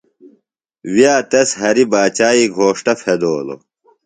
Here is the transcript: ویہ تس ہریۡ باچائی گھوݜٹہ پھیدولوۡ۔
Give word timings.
ویہ 0.93 1.15
تس 1.29 1.49
ہریۡ 1.61 1.89
باچائی 1.91 2.43
گھوݜٹہ 2.55 2.93
پھیدولوۡ۔ 3.01 3.59